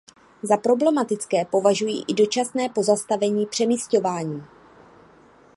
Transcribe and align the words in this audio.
Za 0.43 0.57
problematické 0.57 1.45
považuji 1.45 1.95
i 2.07 2.13
dočasné 2.13 2.69
pozastavení 2.69 3.45
přemisťování. 3.45 4.43